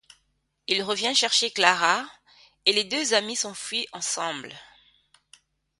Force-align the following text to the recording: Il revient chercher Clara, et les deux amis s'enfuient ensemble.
Il 0.65 0.81
revient 0.81 1.13
chercher 1.13 1.51
Clara, 1.51 2.03
et 2.65 2.73
les 2.73 2.85
deux 2.85 3.13
amis 3.13 3.35
s'enfuient 3.35 3.87
ensemble. 3.93 4.51